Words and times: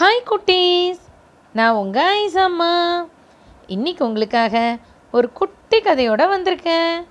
Hi 0.00 0.26
குட்டீஸ். 0.30 0.98
நான் 1.52 1.72
உங்கள் 1.72 2.10
ஐசாம்மா. 2.18 3.06
இன்னைக்கு 3.66 4.04
உங்களுக்காக 4.04 4.76
ஒரு 5.12 5.32
குட்டி 5.32 5.80
கதையோட 5.80 6.22
வந்திருக்கேன். 6.34 7.06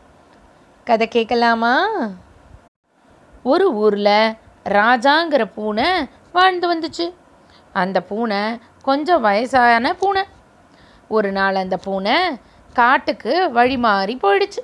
கதை 0.83 1.07
கேட்கலாமா? 1.07 1.87
ஒரு 3.43 3.73
ஊரில் 3.73 4.35
ராஜாங்கிற 4.63 5.51
பூனை 5.55 5.85
வாழ்ந்து 6.31 6.73
வந்துச்சு. 6.75 7.13
அந்த 7.73 8.01
பூனை 8.01 8.59
கொஞ்சம் 8.81 9.21
வயசான 9.21 9.93
பூனை. 9.93 10.23
ஒரு 11.07 11.31
நாள் 11.31 11.55
அந்த 11.55 11.77
பூனை 11.77 12.15
காட்டுக்கு 12.73 13.51
வழி 13.51 13.77
மாறி 13.77 14.19
போயிடுச்சு. 14.23 14.63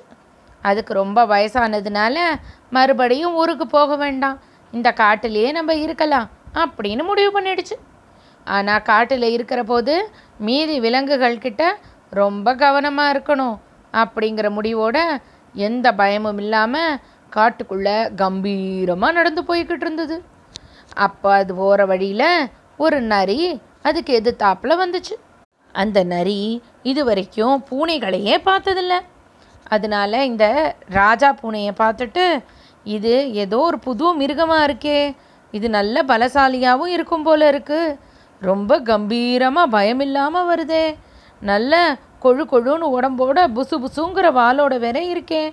அதுக்கு 0.62 0.94
ரொம்ப 0.94 1.26
வயசானதுனால 1.26 2.18
மறுபடியும் 2.70 3.34
ஊருக்கு 3.34 3.66
போக 3.66 3.96
வேண்டாம். 3.96 4.40
இந்த 4.72 4.92
காட்டிலேயே 4.92 5.52
நம்ம 5.52 5.74
இருக்கலாம் 5.74 6.28
அப்படின்னு 6.54 7.04
முடிவு 7.04 7.40
பண்ணிடுச்சு. 7.40 7.92
ஆனால் 8.46 8.86
காட்டில் 8.90 9.26
இருக்கிற 9.36 9.60
போது 9.64 9.94
மீதி 10.46 10.76
விலங்குகள் 10.80 11.42
கிட்ட 11.44 11.62
ரொம்ப 12.12 12.54
கவனமாக 12.54 13.12
இருக்கணும் 13.14 13.56
அப்படிங்கிற 13.94 14.46
முடிவோட 14.56 14.98
எந்த 15.54 15.86
பயமும் 15.92 16.40
இல்லாமல் 16.44 16.98
காட்டுக்குள்ளே 17.32 17.96
கம்பீரமாக 18.20 19.16
நடந்து 19.18 19.42
போய்கிட்டு 19.48 19.84
இருந்தது. 19.86 20.16
அப்போ 21.06 21.28
அது 21.40 21.52
போகிற 21.54 21.86
வழியில் 21.92 22.28
ஒரு 22.76 22.98
நரி 23.12 23.38
அதுக்கு 23.88 24.12
எதிர்த்தாப்புல 24.20 24.74
வந்துச்சு. 24.82 25.14
அந்த 25.74 25.98
நரி 26.14 26.40
இது 26.90 27.00
வரைக்கும் 27.04 27.56
பூனைகளையே 27.70 28.36
பார்த்ததில்ல. 28.48 28.94
அதனால 29.66 30.24
இந்த 30.30 30.46
ராஜா 31.00 31.28
பூனையை 31.42 31.72
பார்த்துட்டு 31.82 32.24
இது 32.86 33.12
ஏதோ 33.44 33.58
ஒரு 33.68 33.78
புது 33.78 34.06
மிருகமாக 34.20 34.66
இருக்கே. 34.68 34.98
இது 35.52 35.66
நல்ல 35.78 35.96
பலசாலியாகவும் 36.10 36.94
இருக்கும் 36.96 37.22
போல 37.22 37.48
இருக்குது 37.52 37.96
ரொம்ப 38.50 38.78
கம்பீரமாக 38.90 39.72
பயமில்லாமல் 39.76 40.48
வருதே. 40.50 40.84
நல்ல 41.50 41.74
கொழு 42.22 42.44
கொழுன்னு 42.52 42.86
உடம்போட 42.96 43.38
புசு 43.56 43.76
புசுங்கிற 43.84 44.26
வாலோட 44.40 44.74
வேற 44.84 44.98
இருக்கே. 45.12 45.44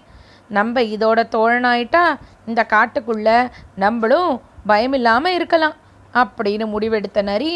நம்ம 0.57 0.81
இதோட 0.93 1.19
தோழனாயிட்டா 1.35 2.03
இந்த 2.45 2.61
காட்டுக்குள்ளே 2.73 3.37
நம்மளும் 3.75 4.31
பயமில்லாமல் 4.67 5.35
இருக்கலாம் 5.39 5.75
அப்படின்னு 6.13 6.65
முடிவெடுத்த 6.73 7.21
நரி 7.31 7.53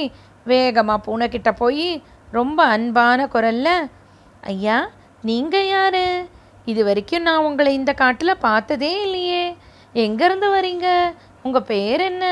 வேகமாக 0.51 1.03
பூனைக்கிட்ட 1.05 1.51
போய் 1.61 1.87
ரொம்ப 2.31 2.59
அன்பான 2.75 3.25
குரல்ல 3.33 3.69
ஐயா 4.53 4.77
நீங்கள் 5.29 5.67
யாரு? 5.67 6.05
இது 6.71 6.81
வரைக்கும் 6.83 7.25
நான் 7.27 7.45
உங்களை 7.47 7.71
இந்த 7.73 7.93
காட்டில் 8.01 8.41
பார்த்ததே 8.47 8.91
இல்லையே. 9.01 9.43
எங்கேருந்து 10.03 10.47
வரீங்க? 10.57 10.87
உங்கள் 11.43 11.67
பேர் 11.71 12.03
என்ன? 12.11 12.25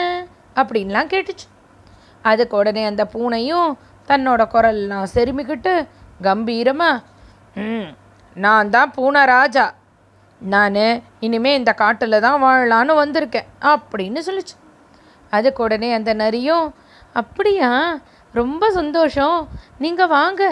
அப்படின்லாம் 0.55 1.11
கேட்டுச்சு. 1.13 1.47
அதுக்கு 2.31 2.55
உடனே 2.61 2.83
அந்த 2.91 3.03
பூனையும் 3.13 3.69
தன்னோட 4.09 4.41
குரல்லாம் 4.53 5.11
செருமிக்கிட்டு 5.15 5.73
கம்பீரமாக 6.27 7.03
ம் 7.63 7.89
நான் 8.43 8.71
தான் 8.75 8.93
பூனை 8.95 9.21
ராஜா. 9.35 9.65
நான் 10.41 10.79
இனிமேல் 11.25 11.57
இந்த 11.59 11.71
காட்டில் 11.81 12.23
தான் 12.25 12.41
வாழலான்னு 12.43 12.93
வந்திருக்கேன் 13.01 13.49
அப்படின்னு 13.71 14.21
சொல்லிச்சு. 14.27 14.55
அதுக்கு 15.35 15.59
உடனே 15.65 15.89
அந்த 15.97 16.11
நரியும் 16.21 16.65
அப்படியா? 17.21 17.69
ரொம்ப 18.39 18.69
சந்தோஷம். 18.77 19.37
நீங்கள் 19.83 20.11
வாங்க. 20.17 20.43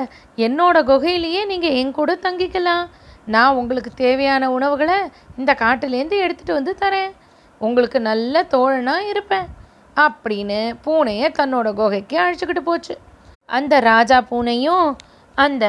என்னோட 0.47 0.77
குகையிலேயே 0.89 1.41
நீங்கள் 1.51 1.77
என் 1.79 1.97
கூட 1.99 2.11
தங்கிக்கலாம். 2.25 2.85
நான் 3.33 3.57
உங்களுக்கு 3.61 3.91
தேவையான 4.03 4.51
உணவுகளை 4.57 4.99
இந்த 5.39 5.51
காட்டிலேருந்து 5.63 6.21
எடுத்துகிட்டு 6.25 6.59
வந்து 6.59 6.75
தரேன். 6.83 7.11
உங்களுக்கு 7.61 7.99
நல்ல 8.09 8.43
தோழனாக 8.53 9.09
இருப்பேன். 9.13 9.47
அப்படின்னு 9.97 10.59
பூனையை 10.85 11.27
தன்னோட 11.39 11.73
குகைக்கு 11.73 12.17
அழைச்சிக்கிட்டு 12.23 12.63
போச்சு. 12.69 12.93
அந்த 13.45 13.73
ராஜா 13.79 14.17
பூனையும் 14.29 14.87
அந்த 15.37 15.65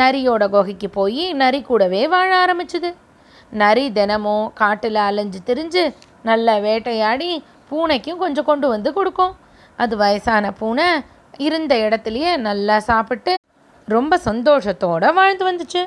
நரியோட 0.00 0.44
குகைக்கு 0.48 0.88
போய் 0.88 1.24
நரி 1.32 1.62
கூடவே 1.62 2.02
வாழ 2.08 2.30
ஆரம்பிச்சுது. 2.44 2.90
நரி 3.62 3.84
தினமும் 3.92 4.52
காட்டில் 4.60 5.00
அலைஞ்சு 5.08 5.40
திரிஞ்சு 5.48 5.84
நல்லா 6.22 6.54
வேட்டையாடி 6.56 7.30
பூனைக்கும் 7.70 8.22
கொஞ்சம் 8.24 8.48
கொண்டு 8.50 8.68
வந்து 8.68 8.92
கொடுக்கும். 8.92 9.34
அது 9.76 9.94
வயசான 9.96 10.52
பூனை 10.52 10.88
இருந்த 11.46 11.74
இடத்துலையே 11.86 12.32
நல்லா 12.48 12.78
சாப்பிட்டு 12.78 13.34
ரொம்ப 13.88 14.18
சந்தோஷத்தோடு 14.24 15.08
வாழ்ந்து 15.14 15.44
வந்துச்சு. 15.50 15.82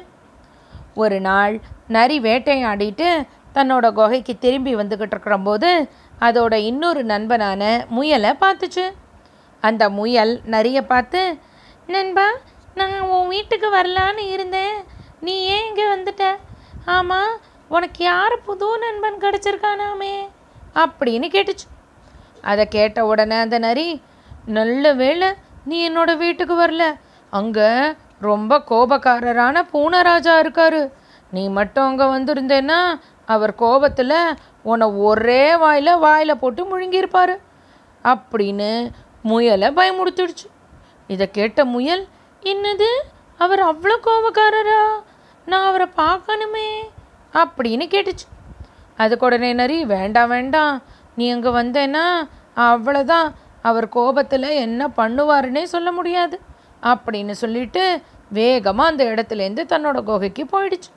ஒரு 1.04 1.18
நாள் 1.20 1.56
நரி 1.88 2.18
வேட்டையாடிட்டு 2.20 3.10
தன்னோட 3.56 3.86
குகைக்கு 3.94 4.34
திரும்பி 4.38 4.76
வந்துக்கிட்டு 4.76 5.16
இருக்கிறம்போது 5.16 5.70
அதோட 6.20 6.54
இன்னொரு 6.54 7.04
நண்பனான 7.06 7.86
முயலை 7.88 8.34
பார்த்துச்சு. 8.42 8.92
அந்த 9.62 9.90
முயல் 9.90 10.42
நரியை 10.46 10.82
பார்த்து 10.82 11.38
நண்பா 11.88 12.28
நான் 12.76 13.00
உன் 13.00 13.28
வீட்டுக்கு 13.28 13.70
வரலான்னு 13.76 14.32
இருந்தேன். 14.32 14.74
நீ 15.20 15.44
ஏன் 15.44 15.68
இங்கே 15.68 15.86
வந்துட்ட? 15.96 16.24
ஆமாம் 16.86 17.38
உனக்கு 17.70 18.04
யார் 18.04 18.42
புது 18.42 18.78
நண்பன் 18.78 19.18
கிடச்சிருக்கானாமே? 19.18 20.30
அப்படின்னு 20.76 21.28
கேட்டுச்சு. 21.36 21.68
அதை 22.42 22.68
கேட்ட 22.68 23.06
உடனே 23.06 23.36
அந்த 23.36 23.60
நரி 23.60 24.02
நல்ல 24.46 24.94
வேளை 24.94 25.34
நீ 25.66 25.90
என்னோட 25.90 26.18
வீட்டுக்கு 26.18 26.56
வரல. 26.62 26.96
அங்கே 27.30 27.96
ரொம்ப 28.20 28.64
கோபக்காரரான 28.70 29.64
பூனராஜா 29.74 30.40
இருக்காரு. 30.40 30.92
நீ 31.32 31.50
மட்டும் 31.50 32.00
அங்கே 32.00 32.04
வந்திருந்தேன்னா 32.04 33.00
அவர் 33.34 33.54
கோபத்தில் 33.56 34.18
உன்னை 34.62 34.88
ஒரே 35.08 35.44
வாயில் 35.64 36.02
வாயில் 36.06 36.40
போட்டு 36.42 36.62
முழுங்கியிருப்பார். 36.72 37.36
அப்படின்னு 38.04 38.70
முயலை 39.30 39.68
பயமுடுத்துடுச்சு 39.80 40.48
இதை 41.14 41.26
கேட்ட 41.32 41.66
முயல் 41.66 42.04
என்னது? 42.52 42.90
அவர் 43.44 43.62
அவ்வளோ 43.70 43.96
கோபக்காரரா? 44.08 44.82
நான் 45.46 45.68
அவரை 45.70 45.88
பார்க்கணுமே 46.04 46.68
அப்படின்னு 47.42 47.86
கேட்டுச்சு. 47.94 48.26
அதுக்கு 48.98 49.26
உடனே 49.26 49.54
நரி 49.54 49.78
வேண்டாம் 49.86 50.32
வேண்டாம். 50.36 50.76
நீ 51.16 51.26
அங்கே 51.30 51.52
வந்தேன்னா 51.62 52.06
அவ்வளோதான் 52.70 53.30
அவர் 53.70 53.88
கோபத்தில் 53.90 54.50
என்ன 54.66 54.88
பண்ணுவாருன்னே 54.98 55.64
சொல்ல 55.74 55.90
முடியாது 55.92 56.38
அப்படின்னு 56.92 57.34
சொல்லிட்டு 57.44 57.84
வேகமாக 58.30 58.92
அந்த 58.92 59.04
இடத்துலேருந்து 59.04 59.64
தன்னோட 59.74 59.98
குகைக்கு 60.04 60.44
போயிடுச்சு. 60.54 60.90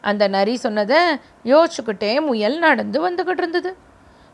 அந்த 0.00 0.28
நரி 0.28 0.56
சொன்னதை 0.56 0.98
யோசிச்சுக்கிட்டே 1.44 2.26
முயல் 2.26 2.58
நடந்து 2.58 3.10
வந்துக்கிட்டு 3.10 3.38
இருந்தது. 3.38 3.76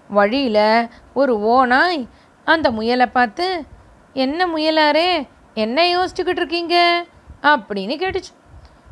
வழியில் 0.08 0.88
ஒரு 1.14 1.38
ஓனாய் 1.38 2.08
அந்த 2.44 2.70
முயலை 2.70 3.06
பார்த்து 3.06 3.64
என்ன 4.12 4.46
முயலாரே 4.46 5.28
என்ன 5.54 5.82
யோசிச்சுக்கிட்டு 5.82 6.42
இருக்கீங்க? 6.42 7.04
அப்படின்னு 7.42 7.94
கேட்டுச்சு. 8.02 8.32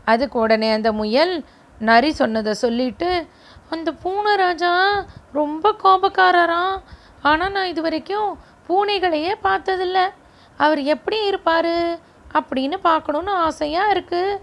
அதுக்கு 0.04 0.38
உடனே 0.38 0.72
அந்த 0.72 0.92
முயல் 0.92 1.44
நரி 1.78 2.12
சொன்னதை 2.12 2.54
சொல்லிட்டு 2.54 3.26
அந்த 3.70 3.92
பூனை 3.92 4.34
ராஜா 4.34 5.04
ரொம்ப 5.32 5.74
கோபக்காரராம். 5.84 6.82
ஆனால் 7.22 7.50
நான் 7.50 7.66
இது 7.66 7.82
வரைக்கும் 7.82 8.38
பூனைகளையே 8.68 9.34
பார்த்ததில்ல. 9.42 10.10
அவர் 10.56 10.82
எப்படி 10.82 11.26
இருப்பார்? 11.26 11.98
அப்படின்னு 12.32 12.76
பார்க்கணுன்னு 12.84 13.28
ஆசையாக 13.28 13.92
இருக்குது 13.92 14.38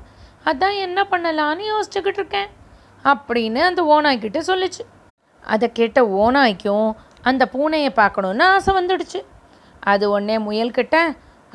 அதான் 0.50 0.76
என்ன 0.86 1.00
பண்ணலான்னு 1.12 1.64
யோசிச்சுக்கிட்டு 1.72 2.20
இருக்கேன். 2.22 2.50
அப்படின்னு 3.12 3.62
அந்த 3.70 3.82
ஓனாய்கிட்ட 3.94 4.40
சொல்லிச்சு. 4.52 4.84
அதை 5.54 5.68
கேட்ட 5.80 6.00
ஓனாய்க்கும் 6.24 6.90
அந்த 7.30 7.44
பூனையை 7.54 7.92
பார்க்கணுன்னு 8.02 8.44
ஆசை 8.54 8.72
வந்துடுச்சு. 8.80 9.20
அது 9.92 10.06
ஒன்றே 10.16 10.36
முயல்கிட்ட 10.48 10.98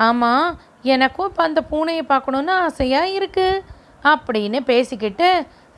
ஆமாம் 0.07 0.47
எனக்கும் 0.95 1.29
இப்போ 1.29 1.43
அந்த 1.49 1.61
பூனையை 1.71 2.03
பார்க்கணுன்னு 2.11 2.53
ஆசையாக 2.65 3.13
இருக்குது 3.17 3.63
அப்படின்னு 4.11 4.59
பேசிக்கிட்டு 4.71 5.29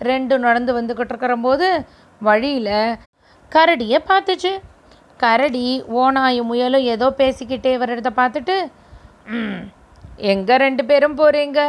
ரெண்டும் 0.10 0.46
நடந்து 0.48 0.72
வந்துக்கிட்டு 0.80 1.14
இருக்கிறம்போது 1.14 1.68
வழியில் 2.22 2.98
கரடியை 3.52 4.00
பார்த்துச்சு. 4.10 4.52
கரடி 5.24 5.68
ஓனாயும் 6.02 6.50
முயலும் 6.50 6.88
ஏதோ 6.94 7.08
பேசிக்கிட்டே 7.22 7.72
வர்றதை 7.82 8.12
பார்த்துட்டு 8.20 8.58
எங்கே 10.32 10.56
ரெண்டு 10.66 10.84
பேரும் 10.90 11.18
போகிறீங்க 11.20 11.62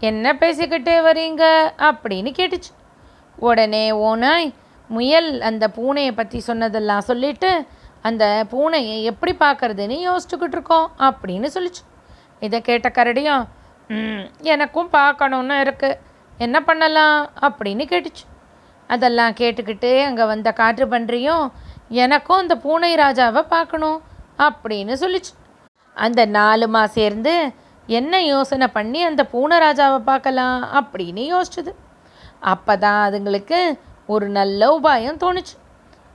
என்ன 0.00 0.32
பேசிக்கிட்டே 0.32 0.96
வரீங்க? 1.08 1.44
அப்படின்னு 1.78 2.30
கேட்டுச்சு. 2.38 2.72
உடனே 3.36 3.90
ஓனாய் 3.90 4.54
முயல் 4.88 5.40
அந்த 5.40 5.68
பூனையை 5.76 6.12
பற்றி 6.12 6.40
சொன்னதெல்லாம் 6.40 7.00
சொல்லிட்டு 7.00 7.66
அந்த 8.02 8.46
பூனையை 8.50 9.02
எப்படி 9.02 9.32
பார்க்கறதுன்னு 9.32 9.96
யோசிச்சுக்கிட்டு 10.08 10.56
இருக்கோம் 10.58 10.90
அப்படின்னு 10.98 11.48
சொல்லிச்சு. 11.54 11.82
இதை 12.40 12.60
கேட்ட 12.60 12.88
கரடியும் 12.88 13.44
எனக்கும் 14.40 14.90
பார்க்கணுன்னு 14.92 15.56
இருக்குது 15.64 15.98
என்ன 16.38 16.62
பண்ணலாம்? 16.62 17.30
அப்படின்னு 17.40 17.84
கேட்டுச்சு. 17.92 18.24
அதெல்லாம் 18.86 19.32
கேட்டுக்கிட்டு 19.32 20.04
அங்கே 20.04 20.24
வந்த 20.24 20.52
காற்று 20.52 20.86
பன்றியும் 20.86 21.52
எனக்கும் 21.88 22.36
அந்த 22.36 22.56
பூனை 22.56 22.94
ராஜாவை 22.94 23.42
பார்க்கணும் 23.42 24.02
அப்படின்னு 24.38 24.94
சொல்லிச்சு. 25.02 25.32
அந்த 25.94 26.26
நாலுமா 26.26 26.84
சேர்ந்து 26.84 27.52
என்ன 27.86 28.22
யோசனை 28.22 28.66
பண்ணி 28.68 29.02
அந்த 29.02 29.22
பூனை 29.26 29.56
ராஜாவை 29.58 29.98
பார்க்கலாம் 29.98 30.60
அப்படின்னு 30.80 31.22
யோசிச்சுது. 31.34 31.72
அப்போ 32.40 32.76
தான் 32.76 33.00
அதுங்களுக்கு 33.06 33.58
ஒரு 34.06 34.28
நல்ல 34.28 34.80
உபாயம் 34.80 35.20
தோணுச்சு. 35.24 35.54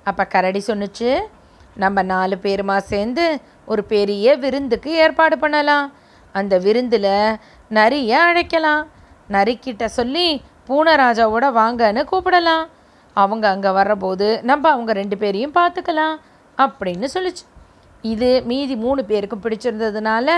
அப்போ 0.03 0.23
கரடி 0.25 0.63
சொன்னுச்சு 0.67 1.19
நம்ம 1.75 2.01
நாலு 2.03 2.35
பேருமா 2.43 2.77
சேர்ந்து 2.77 3.25
ஒரு 3.65 3.83
பெரிய 3.83 4.35
விருந்துக்கு 4.35 4.91
ஏற்பாடு 4.91 5.37
பண்ணலாம். 5.37 5.93
அந்த 6.31 6.57
விருந்தில் 6.57 7.37
நரியை 7.77 8.17
அழைக்கலாம். 8.29 8.83
நரிக்கிட்ட 9.31 9.85
சொல்லி 9.85 10.27
பூனராஜாவோட 10.67 11.45
வாங்கன்னு 11.59 12.03
கூப்பிடலாம். 12.11 12.65
அவங்க 13.13 13.45
அங்கே 13.49 13.69
வர்றபோது 13.69 14.27
நம்ம 14.41 14.69
அவங்க 14.69 14.91
ரெண்டு 14.93 15.17
பேரையும் 15.17 15.57
பார்த்துக்கலாம் 15.59 16.17
அப்படின்னு 16.57 17.07
சொல்லிச்சு. 17.13 17.43
இது 18.01 18.43
மீதி 18.49 18.75
மூணு 18.75 19.05
பேருக்கும் 19.05 19.41
பிடிச்சிருந்ததுனால 19.45 20.29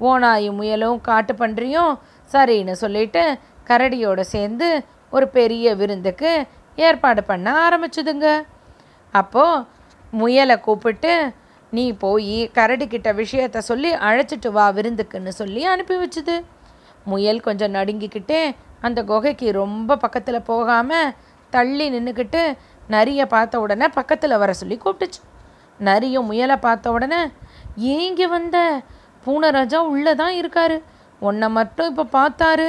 ஓனாயும் 0.00 0.58
முயலும் 0.60 1.00
காட்டு 1.00 1.34
பன்றியும் 1.34 1.98
சரின்னு 2.32 2.72
சொல்லிட்டு 2.72 3.38
கரடியோடு 3.66 4.20
சேர்ந்து 4.20 4.84
ஒரு 5.10 5.28
பெரிய 5.28 5.74
விருந்துக்கு 5.76 6.46
ஏற்பாடு 6.76 7.24
பண்ண 7.24 7.46
ஆரம்பிச்சுதுங்க. 7.68 8.28
அப்போது 9.10 9.64
முயலை 10.10 10.60
கூப்பிட்டு 10.60 11.32
நீ 11.70 11.92
போய் 11.92 12.50
கரடிக்கிட்ட 12.54 13.10
விஷயத்த 13.14 13.58
சொல்லி 13.58 13.94
அழைச்சிட்டு 13.94 14.48
வா 14.48 14.70
விருந்துக்குன்னு 14.70 15.28
சொல்லி 15.28 15.64
அனுப்பி 15.64 15.94
வச்சுது. 15.94 16.42
முயல் 17.04 17.40
கொஞ்சம் 17.40 17.74
நடுங்கிக்கிட்டே 17.74 18.54
அந்த 18.80 19.04
குகைக்கு 19.04 19.52
ரொம்ப 19.52 19.96
பக்கத்தில் 19.96 20.42
போகாமல் 20.42 21.14
தள்ளி 21.50 21.86
நின்றுக்கிட்டு 21.90 22.56
நரியை 22.88 23.26
பார்த்த 23.26 23.60
உடனே 23.60 23.88
பக்கத்தில் 23.88 24.36
வர 24.38 24.52
சொல்லி 24.52 24.80
கூப்பிட்டுச்சு. 24.84 25.20
நரியும் 25.80 26.24
முயலை 26.24 26.56
பார்த்த 26.56 26.90
உடனே 26.90 27.20
ஏங்க 27.76 28.24
வந்த? 28.28 28.82
பூனராஜா 29.24 29.78
உள்ளே 29.92 30.12
தான் 30.22 30.34
இருக்காரு. 30.40 30.76
உன்னை 31.28 31.48
மட்டும் 31.58 31.90
இப்போ 31.92 32.04
பார்த்தாரு 32.18 32.68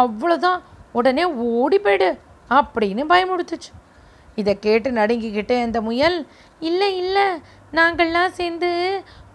அவ்வளோதான். 0.00 0.60
உடனே 0.98 1.24
ஓடி 1.60 1.78
போயிடு 1.86 2.10
அப்படின்னு 2.58 3.02
பயமுடுத்துச்சு 3.12 3.70
இதை 4.40 4.52
கேட்டு 4.66 4.88
நடுங்கிக்கிட்டே 4.98 5.56
அந்த 5.66 5.78
முயல் 5.88 6.18
இல்லை 6.68 6.90
இல்லை 7.02 7.26
நாங்கள்லாம் 7.78 8.36
சேர்ந்து 8.38 8.70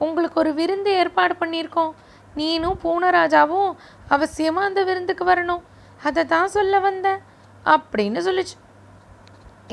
உங்களுக்கு 0.05 0.37
ஒரு 0.43 0.51
விருந்து 0.59 0.91
ஏற்பாடு 1.01 1.33
பண்ணியிருக்கோம். 1.41 1.91
நீனும் 2.39 2.79
பூனராஜாவும் 2.83 3.71
அவசியமாக 4.15 4.69
அந்த 4.69 4.81
விருந்துக்கு 4.89 5.25
வரணும். 5.31 5.63
அதை 6.07 6.21
தான் 6.33 6.53
சொல்ல 6.55 6.79
வந்தேன் 6.87 7.19
அப்படின்னு 7.73 8.21
சொல்லிச்சு. 8.27 8.55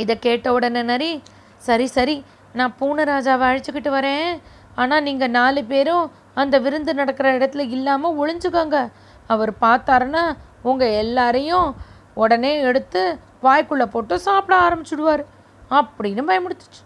இதை 0.02 0.14
கேட்ட 0.26 0.52
உடனே 0.56 0.82
நரி 0.90 1.12
சரி 1.68 1.86
சரி 1.96 2.16
நான் 2.58 2.76
பூனராஜாவை 2.80 3.46
அழைச்சிக்கிட்டு 3.48 3.90
வரேன். 3.98 4.30
ஆனால் 4.80 5.04
நீங்கள் 5.08 5.34
நாலு 5.38 5.60
பேரும் 5.70 6.06
அந்த 6.42 6.56
விருந்து 6.64 6.92
நடக்கிற 7.00 7.28
இடத்துல 7.38 7.64
இல்லாமல் 7.76 8.18
ஒளிஞ்சுக்கோங்க. 8.20 8.78
அவர் 9.34 9.52
பார்த்தாருன்னா 9.64 10.24
உங்கள் 10.70 10.96
எல்லாரையும் 11.02 11.68
உடனே 12.22 12.52
எடுத்து 12.68 13.02
வாய்க்குள்ளே 13.46 13.86
போட்டு 13.94 14.14
சாப்பிட 14.26 14.54
ஆரம்பிச்சுடுவார். 14.66 15.22
அப்படின்னு 15.78 16.22
பயமுடுத்துச்சு 16.30 16.82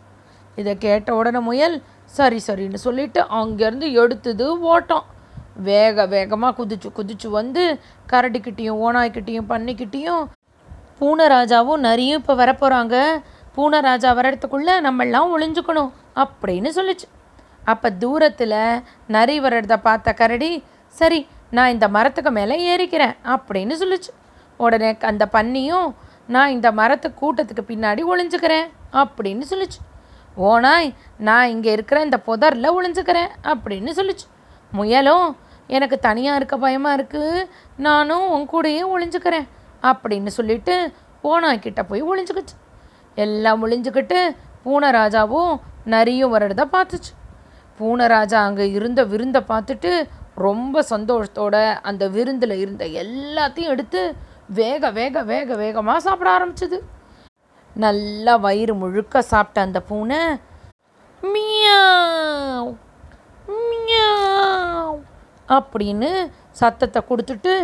இதை 0.61 0.73
கேட்ட 0.85 1.11
உடனே 1.21 1.41
முயல் 1.49 1.77
சரி 2.17 2.39
சரின்னு 2.47 2.81
சொல்லிட்டு 2.87 3.21
அங்கேருந்து 3.41 3.87
எடுத்தது 4.03 4.47
ஓட்டம். 4.73 5.05
வேக 5.69 6.07
வேகமாக 6.13 6.57
குதிச்சு 6.59 6.89
குதிச்சு 6.99 7.29
வந்து 7.39 7.63
கரடிக்கிட்டேயும் 8.13 8.81
ஓனாய்கிட்டேயும் 8.87 9.51
பன்னிக்கிட்டேயும் 9.53 10.25
பூனராஜாவும் 10.99 11.85
நரியும் 11.87 12.21
இப்போ 12.21 12.35
வரப்போகிறாங்க 12.43 12.97
பூனராஜா 13.57 14.11
வரத்துக்குள்ளே 14.19 14.75
நம்மெல்லாம் 14.87 15.33
ஒளிஞ்சுக்கணும் 15.35 15.91
அப்படின்னு 16.23 16.71
சொல்லிச்சு. 16.79 17.07
அப்போ 17.73 17.89
தூரத்தில் 18.03 18.59
நரி 19.15 19.37
வர்றத 19.45 19.77
பார்த்த 19.87 20.15
கரடி 20.21 20.51
சரி 20.99 21.21
நான் 21.57 21.73
இந்த 21.75 21.87
மரத்துக்கு 21.97 22.31
மேலே 22.39 22.57
ஏறிக்கிறேன் 22.73 23.15
அப்படின்னு 23.35 23.75
சொல்லிச்சு. 23.83 24.11
உடனே 24.61 24.91
அந்த 25.11 25.25
பன்னியும் 25.37 25.89
நான் 26.35 26.55
இந்த 26.57 26.69
மரத்து 26.81 27.09
கூட்டத்துக்கு 27.21 27.65
பின்னாடி 27.71 28.03
ஒளிஞ்சுக்கிறேன் 28.13 28.69
அப்படின்னு 29.03 29.45
சொல்லிச்சு. 29.53 29.81
ஓனாய் 30.51 30.89
நான் 31.29 31.51
இங்கே 31.55 31.71
இருக்கிற 31.77 31.99
இந்த 32.07 32.19
புதரில் 32.29 32.75
ஒளிஞ்சுக்கிறேன் 32.77 33.33
அப்படின்னு 33.53 33.93
சொல்லிச்சு. 33.99 34.27
முயலும் 34.73 35.27
எனக்கு 35.77 35.97
தனியாக 36.07 36.39
இருக்க 36.39 36.57
பயமாக 36.65 36.97
இருக்குது 36.99 37.49
நானும் 37.87 38.25
உன் 38.35 38.49
கூடயே 38.53 38.83
ஒளிஞ்சுக்கிறேன் 38.95 39.47
அப்படின்னு 39.91 40.31
சொல்லிட்டு 40.39 40.75
ஓனாய்கிட்ட 41.31 41.83
போய் 41.91 42.09
ஒளிஞ்சுக்கிச்சு. 42.11 42.57
எல்லாம் 43.25 43.61
ஒளிஞ்சுக்கிட்டு 43.67 44.19
பூனராஜாவும் 44.65 45.53
நரியும் 45.93 46.35
வர்றத 46.35 46.63
பார்த்துச்சு. 46.75 47.13
பூனராஜா 47.79 48.39
அங்கே 48.49 48.67
இருந்த 48.79 49.01
விருந்தை 49.13 49.41
பார்த்துட்டு 49.51 49.93
ரொம்ப 50.47 50.83
சந்தோஷத்தோட 50.93 51.57
அந்த 51.89 52.05
விருந்தில் 52.17 52.57
இருந்த 52.63 52.85
எல்லாத்தையும் 53.03 53.73
எடுத்து 53.75 54.01
வேக 54.59 54.91
வேக 54.99 55.23
வேக 55.33 55.57
வேகமாக 55.63 56.05
சாப்பிட 56.07 56.29
ஆரம்பிச்சது. 56.37 56.79
நல்லா 57.85 58.35
வயிறு 58.47 58.75
முழுக்க 58.83 59.23
சாப்பிட்ட 59.33 59.61
அந்த 59.67 59.79
பூனை 59.91 60.21
மியாவ் 61.23 62.71
மியாவ் 63.63 64.99
அப்படின்னு 65.49 66.11
சத்தத்தை 66.61 67.01
கொடுத்துட்டு 67.09 67.55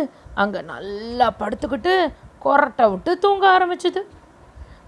அங்கே 0.41 0.61
நல்லா 0.73 1.27
படுத்துக்கிட்டு 1.41 1.93
கொரட்டை 2.45 2.85
விட்டு 2.91 3.11
தூங்க 3.23 3.45
ஆரம்பிச்சுது. 3.55 4.01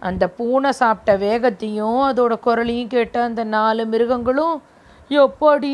அந்த 0.08 0.24
பூனை 0.38 0.72
சாப்பிட்ட 0.82 1.12
வேகத்தையும் 1.26 2.02
அதோட 2.10 2.34
குரலையும் 2.46 2.94
கேட்ட 2.94 3.18
அந்த 3.30 3.42
நாலு 3.56 3.84
மிருகங்களும் 3.92 4.56
எப்பாடி 5.18 5.74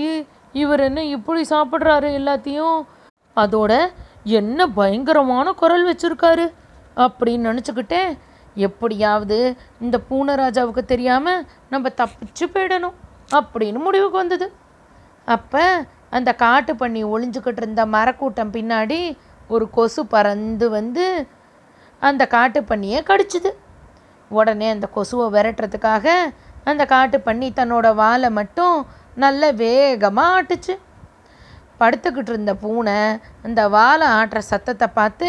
இவர் 0.53 0.79
என்ன 0.79 1.03
இப்படி 1.15 1.41
சாப்பிட்றாரு 1.49 2.09
எல்லாத்தையும்? 2.19 2.79
அதோட 3.35 3.73
என்ன 4.23 4.67
பயங்கரமான 4.67 5.51
குரல் 5.51 5.85
வச்சுருக்காரு? 5.91 6.45
அப்படின்னு 6.97 7.45
நினச்சிக்கிட்டே 7.49 8.01
எப்படியாவது 8.55 9.37
இந்த 9.81 9.97
பூனராஜாவுக்கு 10.09 10.83
தெரியாமல் 10.85 11.45
நம்ம 11.69 11.89
தப்பிச்சு 11.97 12.45
போயிடணும் 12.53 12.97
அப்படின்னு 13.31 13.79
முடிவுக்கு 13.79 14.17
வந்தது. 14.17 14.47
அப்போ 15.25 15.63
அந்த 16.09 16.29
காட்டு 16.33 16.75
பண்ணி 16.75 17.01
ஒளிஞ்சுக்கிட்டு 17.05 17.61
இருந்த 17.63 17.85
மரக்கூட்டம் 17.85 18.53
பின்னாடி 18.57 18.99
ஒரு 19.47 19.69
கொசு 19.69 20.01
பறந்து 20.05 20.69
வந்து 20.69 21.05
அந்த 22.01 22.23
காட்டு 22.27 22.59
பண்ணியை 22.61 22.99
கடிச்சுது. 23.09 23.51
உடனே 24.31 24.67
அந்த 24.69 24.87
கொசுவை 24.95 25.27
விரட்டுறதுக்காக 25.35 26.07
அந்த 26.63 26.83
காட்டு 26.85 27.17
பண்ணி 27.27 27.47
தன்னோட 27.55 27.87
வாலை 27.95 28.29
மட்டும் 28.29 28.75
நல்ல 29.23 29.51
வேகமாக 29.63 30.35
ஆட்டுச்சு. 30.35 30.75
படுத்துக்கிட்டு 31.81 32.31
இருந்த 32.33 32.53
பூனை 32.63 32.97
அந்த 33.47 33.61
வாலை 33.75 34.07
ஆட்டுற 34.19 34.39
சத்தத்தை 34.51 34.87
பார்த்து 34.99 35.27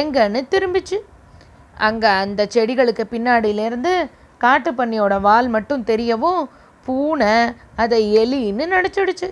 எங்கன்னு 0.00 0.40
திரும்பிச்சு. 0.54 0.98
அங்கே 1.86 2.10
அந்த 2.22 2.42
செடிகளுக்கு 2.54 3.04
பின்னாடியிலேருந்து 3.12 3.92
காட்டு 4.44 4.70
பண்ணியோட 4.78 5.14
வால் 5.26 5.48
மட்டும் 5.54 5.86
தெரியவும் 5.90 6.42
பூனை 6.86 7.34
அதை 7.82 7.98
எலின்னு 8.22 8.66
நினச்சிடுச்சு 8.74 9.28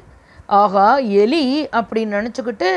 ஆகா 0.61 0.87
எலி 1.23 1.45
அப்படின்னு 1.79 2.17
நினச்சிக்கிட்டு 2.19 2.71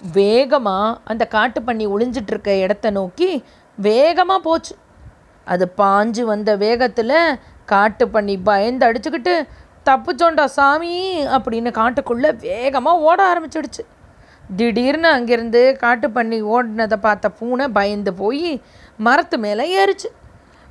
வேகமாக 0.00 0.98
அந்த 1.10 1.24
காட்டு 1.34 1.60
பண்ணி 1.62 1.84
ஒளிஞ்சிட்ருக்க 1.94 2.50
இடத்த 2.64 2.86
நோக்கி 2.98 3.30
வேகமாக 3.78 4.44
போச்சு. 4.46 4.74
அது 5.46 5.64
பாஞ்சு 5.80 6.22
வந்த 6.32 6.50
வேகத்தில் 6.56 7.18
காட்டு 7.72 8.04
பண்ணி 8.08 8.34
பயந்து 8.48 8.86
அடிச்சுக்கிட்டு 8.88 9.34
தப்புச்சோண்டா 9.86 10.44
சாமி 10.56 10.96
அப்படின்னு 11.34 11.70
காட்டுக்குள்ளே 11.78 12.30
வேகமாக 12.46 13.04
ஓட 13.08 13.18
ஆரம்பிச்சிடுச்சு. 13.30 13.82
திடீர்னு 14.58 15.08
அங்கேருந்து 15.16 15.62
காட்டு 15.82 16.06
பண்ணி 16.16 16.38
ஓடினதை 16.54 16.98
பார்த்த 17.06 17.26
பூனை 17.38 17.66
பயந்து 17.78 18.12
போய் 18.20 18.50
மரத்து 19.06 19.36
மேலே 19.44 19.64
ஏறிச்சு. 19.80 20.08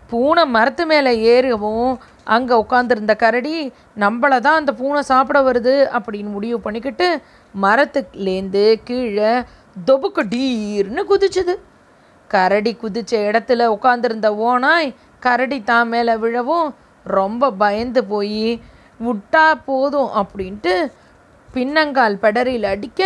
பூனை 0.09 0.43
மரத்து 0.55 0.83
மேலே 0.91 1.11
ஏறவும் 1.33 1.91
அங்கே 2.35 2.55
உட்காந்துருந்த 2.63 3.13
கரடி 3.23 3.55
நம்மளை 4.03 4.37
தான் 4.45 4.59
அந்த 4.61 4.71
பூனை 4.79 5.01
சாப்பிட 5.11 5.39
வருது 5.47 5.75
அப்படின்னு 5.97 6.31
முடிவு 6.37 6.57
பண்ணிக்கிட்டு 6.65 7.07
மரத்துலேருந்து 7.53 8.65
கீழே 8.89 9.31
தொபுக்கு 9.89 10.23
டீர்னு 10.33 11.03
குதிச்சுது. 11.11 11.55
கரடி 12.29 12.71
குதிச்ச 12.81 13.11
இடத்துல 13.29 13.65
உட்காந்துருந்த 13.75 14.29
ஓனாய் 14.49 14.95
கரடி 15.25 15.57
தான் 15.71 15.89
மேலே 15.93 16.13
விழவும் 16.23 16.67
ரொம்ப 17.05 17.51
பயந்து 17.63 18.01
போய் 18.11 18.45
விட்டா 19.05 19.45
போதும் 19.65 20.11
அப்படின்ட்டு 20.21 20.73
பின்னங்கால் 21.49 22.21
படரில் 22.23 22.67
அடிக்க 22.73 23.01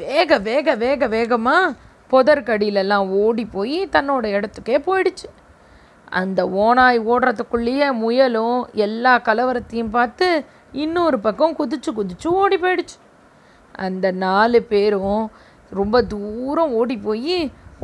வேக 0.00 0.38
வேக 0.48 0.74
வேக 0.84 1.06
வேகமாக 1.14 1.74
புதற்கடியிலெல்லாம் 2.10 3.06
ஓடி 3.22 3.44
போய் 3.54 3.78
தன்னோட 3.94 4.24
இடத்துக்கே 4.36 4.76
போயிடுச்சு. 4.88 5.28
அந்த 6.20 6.40
ஓனாய் 6.64 6.98
ஓடுறதுக்குள்ளேயே 7.12 7.88
முயலும் 8.02 8.58
எல்லா 8.86 9.14
கலவரத்தையும் 9.28 9.94
பார்த்து 9.96 10.26
இன்னொரு 10.84 11.18
பக்கம் 11.26 11.56
குதிச்சு 11.58 11.90
குதிச்சு 11.98 12.28
ஓடி 12.42 12.56
போயிடுச்சு. 12.56 12.96
அந்த 13.84 14.06
நாலு 14.24 14.58
பேரும் 14.72 15.22
ரொம்ப 15.72 16.02
தூரம் 16.14 16.74
ஓடி 16.80 16.96
போய் 17.06 17.38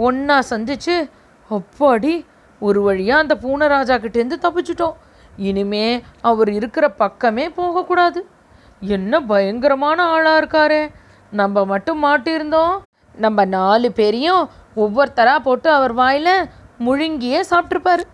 ஒன்றா 0.06 0.36
சந்திச்சு 0.50 0.96
அப்பாடி 1.50 2.14
ஒரு 2.60 2.80
வழியாக 2.82 3.22
அந்த 3.22 3.34
பூனராஜா 3.42 3.96
கிட்டேருந்து 4.02 4.38
தப்பிச்சிட்டோம். 4.46 4.96
இனிமே 5.48 5.86
அவர் 6.20 6.50
இருக்கிற 6.50 6.84
பக்கமே 7.02 7.44
போகக்கூடாது. 7.58 8.20
என்ன 8.94 9.20
பயங்கரமான 9.30 9.98
ஆளாக 10.14 10.40
இருக்காரே. 10.40 10.82
நம்ம 11.30 11.64
மட்டும் 11.64 12.00
மாட்டியிருந்தோம். 12.04 12.76
நம்ம 13.16 13.44
நாலு 13.44 13.88
பேரையும் 13.92 14.48
ஒவ்வொருத்தராக 14.76 15.38
போட்டு 15.38 15.68
அவர் 15.70 15.92
வாயில் 15.92 16.32
முழுங்கியே 16.86 17.40
சாப்பிட்ருப்பாரு 17.50 18.04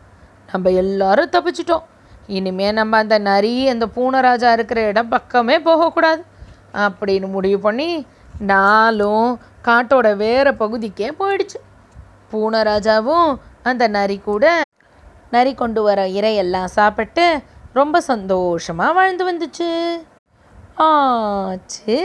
நம்ம 0.52 0.70
எல்லாரும் 0.82 1.32
தப்பிச்சிட்டோம். 1.32 1.84
இனிமே 2.26 2.68
நம்ம 2.72 2.96
அந்த 2.96 3.16
நரி 3.18 3.54
அந்த 3.68 3.86
பூனராஜா 3.96 4.52
இருக்கிற 4.52 4.80
இடம் 4.86 5.12
பக்கமே 5.14 5.56
போகக்கூடாது. 5.60 6.22
அப்படின்னு 6.74 7.28
முடிவு 7.30 7.58
பண்ணி 7.58 7.90
நாலும் 8.52 9.40
காட்டோட 9.64 10.08
வேறு 10.16 10.54
பகுதிக்கே 10.54 11.08
போயிடுச்சு. 11.20 11.60
பூனராஜாவும் 12.32 13.28
அந்த 13.62 13.84
நரி 13.88 14.18
கூட 14.18 14.62
நரி 15.30 15.54
கொண்டு 15.54 15.82
வர 15.82 16.00
இறையெல்லாம் 16.18 16.70
சாப்பிட்டு 16.78 17.24
ரொம்ப 17.72 18.00
சந்தோஷமாக 18.00 18.92
வாழ்ந்து 18.92 19.24
வந்துச்சு. 19.30 19.70
ஆச்சு 20.88 21.98